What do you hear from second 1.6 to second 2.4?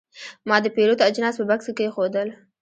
کې کېښودل.